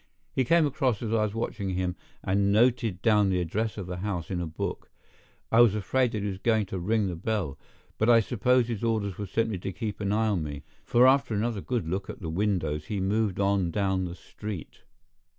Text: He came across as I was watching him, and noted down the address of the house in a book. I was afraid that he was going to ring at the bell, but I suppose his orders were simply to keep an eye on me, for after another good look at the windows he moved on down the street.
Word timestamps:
He 0.33 0.45
came 0.45 0.65
across 0.65 1.03
as 1.03 1.13
I 1.13 1.21
was 1.21 1.35
watching 1.35 1.75
him, 1.75 1.95
and 2.23 2.51
noted 2.51 3.03
down 3.03 3.29
the 3.29 3.39
address 3.39 3.77
of 3.77 3.85
the 3.85 3.97
house 3.97 4.31
in 4.31 4.41
a 4.41 4.47
book. 4.47 4.89
I 5.51 5.61
was 5.61 5.75
afraid 5.75 6.11
that 6.13 6.23
he 6.23 6.27
was 6.27 6.39
going 6.39 6.65
to 6.67 6.79
ring 6.79 7.03
at 7.03 7.09
the 7.09 7.15
bell, 7.17 7.59
but 7.99 8.09
I 8.09 8.19
suppose 8.19 8.67
his 8.67 8.83
orders 8.83 9.19
were 9.19 9.27
simply 9.27 9.59
to 9.59 9.71
keep 9.71 9.99
an 9.99 10.11
eye 10.11 10.29
on 10.29 10.41
me, 10.43 10.63
for 10.83 11.05
after 11.05 11.35
another 11.35 11.61
good 11.61 11.87
look 11.87 12.09
at 12.09 12.19
the 12.19 12.31
windows 12.31 12.85
he 12.85 12.99
moved 12.99 13.39
on 13.39 13.69
down 13.69 14.05
the 14.05 14.15
street. 14.15 14.81